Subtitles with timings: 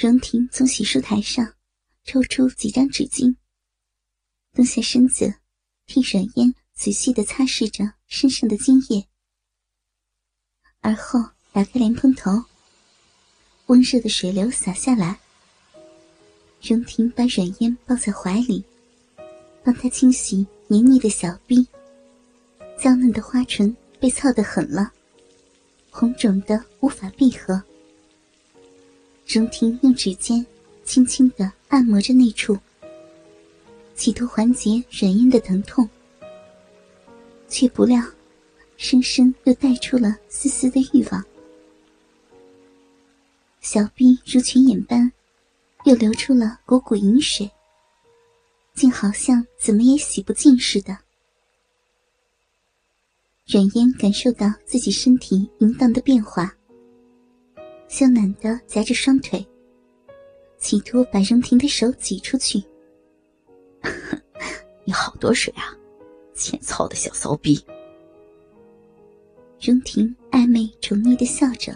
[0.00, 1.54] 荣婷从洗漱台上
[2.04, 3.34] 抽出几张纸巾，
[4.54, 5.34] 蹲下身子，
[5.86, 9.08] 替阮烟仔细的擦拭着身上的精液，
[10.82, 11.18] 而后
[11.50, 12.30] 打开莲蓬头，
[13.66, 15.18] 温热的水流洒下来。
[16.62, 18.64] 荣婷把阮烟抱在怀里，
[19.64, 21.66] 帮她清洗黏腻的小臂，
[22.80, 24.92] 娇嫩的花唇被操得狠了，
[25.90, 27.60] 红肿的无法闭合。
[29.28, 30.44] 荣婷用指尖
[30.84, 32.58] 轻轻的按摩着那处，
[33.94, 35.86] 企图缓解软烟的疼痛，
[37.46, 38.02] 却不料，
[38.78, 41.22] 生生又带出了丝丝的欲望。
[43.60, 45.12] 小臂如泉眼般，
[45.84, 47.50] 又流出了股股淫水，
[48.72, 50.96] 竟好像怎么也洗不尽似的。
[53.46, 56.54] 软烟感受到自己身体淫荡的变化。
[57.88, 59.44] 羞赧的夹着双腿，
[60.58, 62.62] 企图把荣婷的手挤出去。
[64.84, 65.74] 你好多水啊，
[66.34, 67.58] 欠操的小骚逼！
[69.58, 71.74] 荣婷暧昧宠溺的笑着，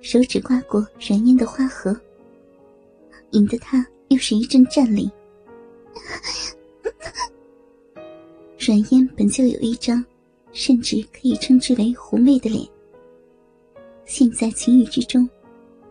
[0.00, 1.94] 手指刮过软烟的花盒，
[3.32, 5.10] 引得他又是一阵战栗。
[8.58, 10.02] 软烟本就有一张，
[10.52, 12.66] 甚至可以称之为狐媚的脸。
[14.08, 15.28] 现在情欲之中，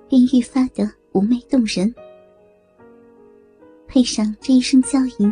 [0.10, 1.94] 便愈发的妩媚动人，
[3.88, 5.32] 配上这一声娇吟，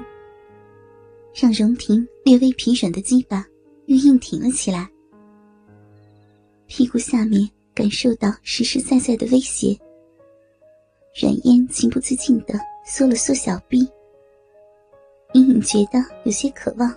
[1.33, 3.43] 让荣婷略微疲软的鸡巴
[3.87, 4.87] 又硬挺了起来。
[6.67, 9.75] 屁股下面感受到实实在在的威胁，
[11.19, 12.53] 阮烟情不自禁的
[12.85, 13.79] 缩了缩小臂，
[15.33, 16.95] 隐隐觉得有些渴望。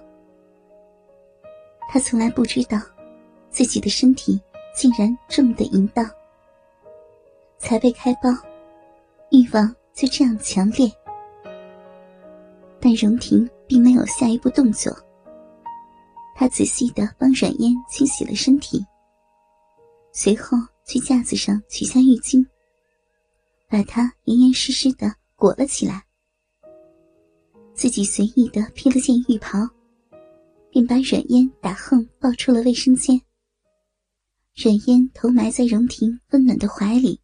[1.88, 2.78] 他从来不知道
[3.50, 4.38] 自己的身体。
[4.78, 6.08] 竟然这么的淫荡，
[7.58, 8.30] 才被开包，
[9.32, 10.88] 欲望就这样强烈。
[12.78, 14.96] 但荣婷并没有下一步动作，
[16.36, 18.86] 她仔细的帮阮烟清洗了身体，
[20.12, 22.46] 随后去架子上取下浴巾，
[23.68, 26.04] 把她严严实实的裹了起来，
[27.74, 29.58] 自己随意的披了件浴袍，
[30.70, 33.20] 便把阮烟打横抱出了卫生间。
[34.60, 37.22] 阮烟头埋在荣婷温暖的怀里，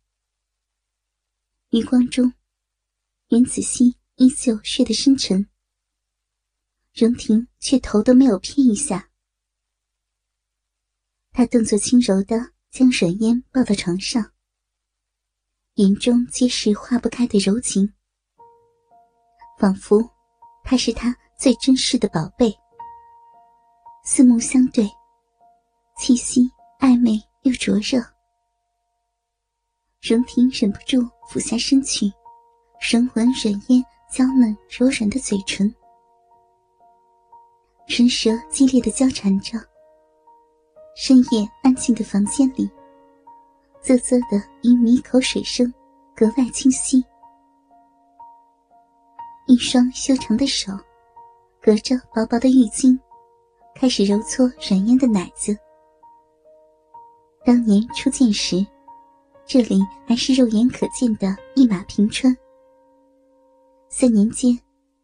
[1.71, 2.33] 余光中，
[3.31, 5.45] 袁子熙依旧睡得深沉，
[6.93, 9.11] 荣婷却头都没有偏一下。
[11.33, 12.37] 他动作轻柔的
[12.71, 14.31] 将阮烟抱到床上，
[15.75, 17.93] 眼中皆是化不开的柔情，
[19.59, 20.09] 仿佛
[20.63, 22.57] 他是他最珍视的宝贝。
[24.05, 24.89] 四目相对，
[25.99, 26.49] 气息。
[26.85, 27.99] 暧昧又灼热，
[30.03, 32.13] 荣婷忍不住俯下身去，
[32.79, 35.75] 神吻软烟娇嫩柔软的嘴唇，
[37.89, 39.59] 唇舌激烈的交缠着。
[40.95, 42.71] 深夜安静的房间里，
[43.81, 45.73] 啧啧的一米口水声
[46.15, 47.03] 格外清晰。
[49.47, 50.71] 一双修长的手，
[51.63, 53.01] 隔着薄薄的浴巾，
[53.75, 55.59] 开始揉搓软烟的奶子。
[57.45, 58.67] 当年初见时，
[59.45, 62.35] 这里还是肉眼可见的一马平川。
[63.91, 64.59] 三年间，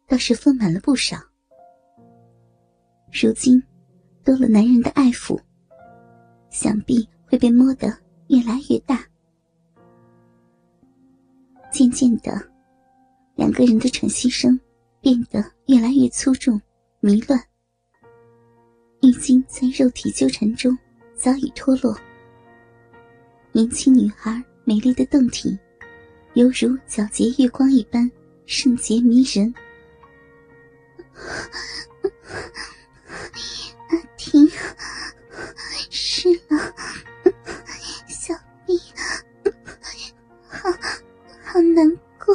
[0.07, 1.17] 倒是丰满了不少。
[3.11, 3.61] 如今，
[4.23, 5.39] 多了男人的爱抚，
[6.49, 7.95] 想必会被摸得
[8.29, 9.05] 越来越大。
[11.71, 12.31] 渐渐的，
[13.35, 14.59] 两个人的喘息声
[14.99, 16.59] 变得越来越粗重、
[17.01, 17.39] 迷乱。
[19.03, 20.75] 浴巾在肉体纠缠中
[21.15, 21.95] 早已脱落。
[23.53, 25.59] 年轻女孩美丽的胴体，
[26.35, 28.09] 犹如皎洁月光一般
[28.45, 29.53] 圣洁迷人。
[33.89, 34.49] 阿婷，
[35.89, 36.73] 湿了，
[38.07, 38.33] 小
[38.65, 38.79] 臂，
[40.47, 40.71] 好
[41.43, 41.89] 好难
[42.23, 42.33] 过。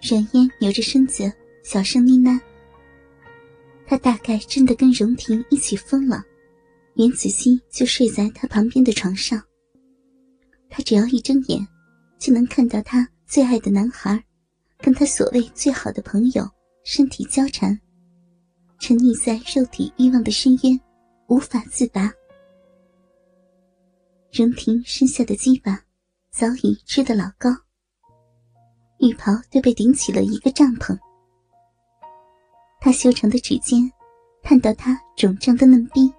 [0.00, 1.32] 冉嫣扭着身子，
[1.64, 2.40] 小声呢喃
[3.88, 6.24] ：“她大概真的跟荣婷一起疯了。”
[6.96, 9.42] 袁子熙就睡在他旁边的床上。
[10.70, 11.66] 他只要一睁眼，
[12.18, 14.22] 就能看到他最爱的男孩，
[14.78, 16.48] 跟他所谓最好的朋友
[16.84, 17.78] 身体交缠，
[18.78, 20.80] 沉溺在肉体欲望的深渊，
[21.28, 22.10] 无法自拔。
[24.32, 25.78] 荣婷身下的鸡巴
[26.30, 27.50] 早已支得老高，
[29.00, 30.98] 浴袍都被顶起了一个帐篷。
[32.80, 33.90] 他修长的指尖
[34.42, 36.10] 探到他肿胀的嫩逼。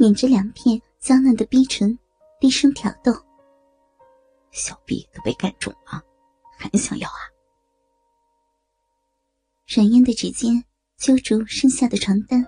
[0.00, 1.98] 捻着两片娇嫩的逼唇，
[2.40, 3.12] 低声挑逗
[4.50, 6.02] ：“小臂都被干肿了，
[6.56, 7.20] 还想要啊？”
[9.68, 10.64] 软烟的指尖
[10.96, 12.42] 揪住身下的床单，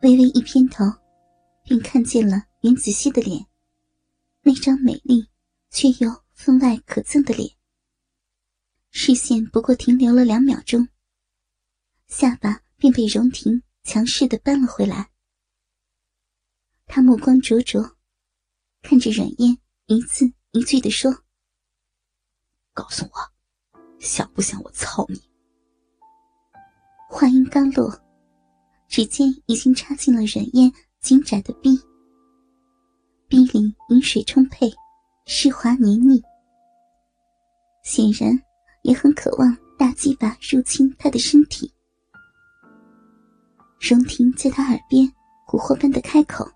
[0.00, 0.82] 微微一偏头，
[1.62, 3.44] 便看见了云子熙的脸，
[4.40, 5.28] 那张美丽
[5.68, 7.50] 却又分外可憎的脸。
[8.92, 10.88] 视线不过停留了两秒钟，
[12.08, 15.10] 下巴便被荣婷强势的扳了回来。
[16.86, 17.96] 他目光灼灼，
[18.82, 21.12] 看着软烟，一字一句的说
[22.72, 25.20] ：“告诉我，想不想我操你？”
[27.10, 27.92] 话音刚落，
[28.88, 31.78] 指尖已经插进了软烟紧窄的逼，
[33.28, 34.72] 逼里饮水充沛，
[35.26, 36.22] 湿滑黏腻，
[37.84, 38.40] 显然
[38.82, 41.70] 也很渴望大鸡巴入侵他的身体。
[43.78, 45.06] 荣婷在他耳边
[45.46, 46.48] 蛊惑般的开口。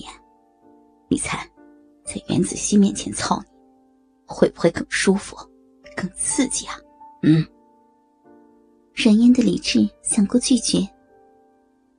[0.00, 0.20] 妍妍，
[1.08, 1.48] 你猜，
[2.04, 3.48] 在袁子熙面前操你，
[4.26, 5.36] 会不会更舒服、
[5.96, 6.74] 更刺激啊？
[7.22, 7.46] 嗯。
[8.94, 10.88] 阮烟的理智想过拒绝，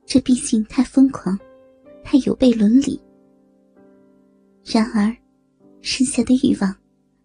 [0.06, 1.38] 这毕竟太疯狂，
[2.02, 3.00] 太有悖伦理。
[4.64, 5.14] 然而，
[5.82, 6.74] 剩下的欲望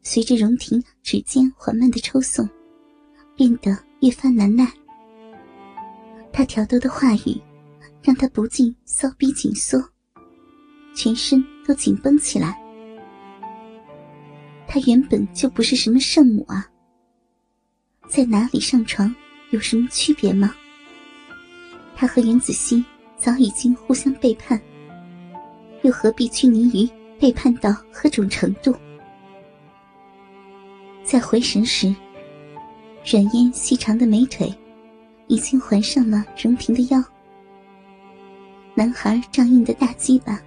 [0.03, 2.47] 随着荣婷指尖缓慢的抽送，
[3.35, 4.71] 变得越发难耐。
[6.33, 7.41] 他挑逗的话语，
[8.03, 9.81] 让他不禁骚逼紧缩。
[10.93, 12.57] 全身都紧绷起来。
[14.67, 16.65] 他原本就不是什么圣母啊，
[18.07, 19.13] 在哪里上床
[19.49, 20.53] 有什么区别吗？
[21.95, 22.83] 他和袁子熙
[23.17, 24.59] 早已经互相背叛，
[25.83, 26.89] 又何必拘泥于
[27.19, 28.73] 背叛到何种程度？
[31.03, 31.93] 在回神时，
[33.05, 34.53] 软烟细长的美腿
[35.27, 37.03] 已经环上了荣平的腰，
[38.73, 40.41] 男孩仗硬的大鸡巴。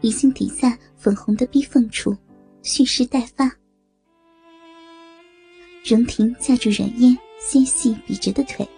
[0.00, 2.16] 已经抵在粉红的逼缝处，
[2.62, 3.50] 蓄势待发。
[5.84, 8.68] 荣婷架住软烟纤细笔直的腿，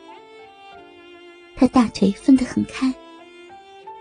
[1.57, 2.93] 她大腿分得很开，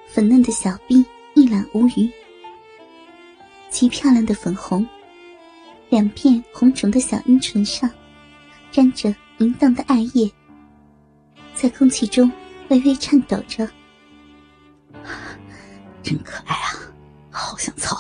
[0.08, 2.10] 粉嫩的小臂一览无余，
[3.70, 4.86] 极漂亮的粉红，
[5.90, 7.90] 两片红肿的小阴唇上
[8.72, 10.30] 沾着淫荡的艾叶，
[11.56, 12.32] 在空气中
[12.70, 13.68] 微微颤抖着，
[16.04, 16.69] 真可爱啊！
[17.40, 17.96] 好想操！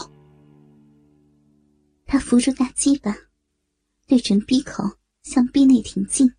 [2.05, 3.15] 他扶住大鸡巴，
[4.05, 4.83] 对准鼻口
[5.23, 6.31] 向鼻内挺进。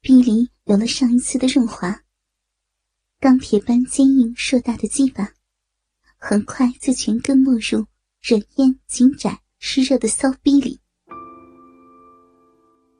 [0.00, 2.02] 鼻里有了上一次的润滑，
[3.20, 5.30] 钢铁般坚硬硕大的鸡巴，
[6.16, 7.86] 很快就全根没入
[8.22, 10.80] 软烟紧窄湿热的骚逼里。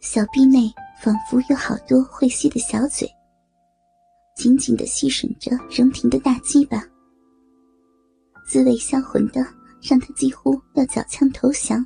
[0.01, 0.71] 小臂内
[1.03, 3.09] 仿佛有好多会吸的小嘴，
[4.37, 6.92] 紧紧的吸吮着荣婷的大鸡巴。
[8.53, 9.41] 滋味销魂的，
[9.81, 11.79] 让他几乎要缴枪投降。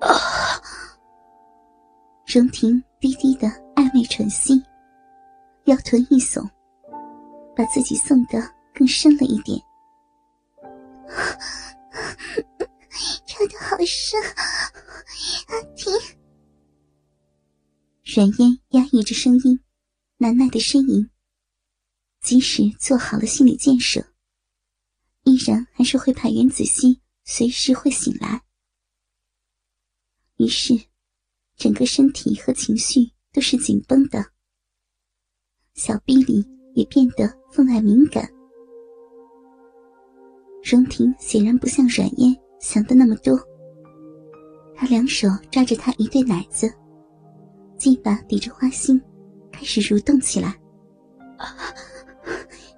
[0.00, 0.10] 啊！
[2.26, 3.46] 荣婷低低的
[3.76, 4.60] 暧昧喘息，
[5.66, 6.44] 腰臀一耸，
[7.54, 8.42] 把自己送得
[8.74, 9.56] 更深了一点。
[13.24, 14.20] 插的好深，
[15.46, 15.92] 阿婷。
[18.02, 19.60] 软烟压抑着声音，
[20.16, 21.08] 难耐的呻吟。
[22.20, 24.04] 即使做好了心理建设。
[25.28, 28.40] 依然还是会怕袁子熙随时会醒来，
[30.38, 30.72] 于是
[31.54, 34.24] 整个身体和情绪都是紧绷的，
[35.74, 36.42] 小臂里
[36.74, 38.26] 也变得分外敏感。
[40.64, 43.38] 荣婷显然不像阮烟想的那么多，
[44.74, 46.72] 她两手抓着他一对奶子，
[47.76, 48.98] 鸡巴抵着花心，
[49.52, 50.58] 开始蠕动起来。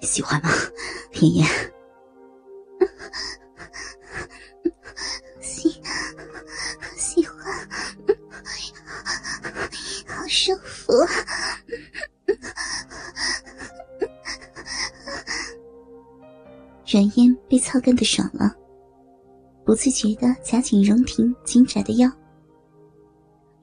[0.03, 0.51] 喜欢吗，
[1.21, 1.47] 妍妍？
[5.41, 5.81] 喜
[6.97, 7.37] 喜欢，
[10.07, 10.93] 好舒服。
[16.93, 18.53] 软烟被操干的爽了，
[19.65, 22.11] 不自觉的夹紧荣婷紧窄的腰，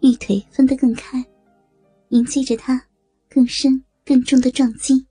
[0.01, 1.25] 玉腿分得更开，
[2.10, 2.82] 迎接着他
[3.30, 5.07] 更深更重的撞击。